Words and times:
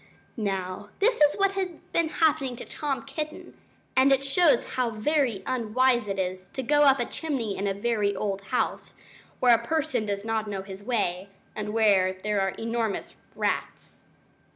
Now, 0.35 0.89
this 0.97 1.21
is 1.21 1.35
what 1.35 1.51
had 1.51 1.79
been 1.91 2.09
happening 2.09 2.55
to 2.55 2.65
Tom 2.65 3.03
Kitten, 3.05 3.53
and 3.95 4.11
it 4.11 4.25
shows 4.25 4.63
how 4.73 4.89
very 4.89 5.43
unwise 5.45 6.07
it 6.07 6.17
is 6.17 6.47
to 6.53 6.63
go 6.63 6.85
up 6.85 6.99
a 6.99 7.05
chimney 7.05 7.55
in 7.55 7.67
a 7.67 7.73
very 7.75 8.15
old 8.15 8.41
house, 8.45 8.95
where 9.39 9.53
a 9.53 9.63
person 9.63 10.07
does 10.07 10.25
not 10.25 10.49
know 10.49 10.63
his 10.63 10.83
way, 10.83 11.29
and 11.55 11.71
where 11.71 12.13
there 12.23 12.41
are 12.41 12.49
enormous 12.57 13.13
rats. 13.35 13.99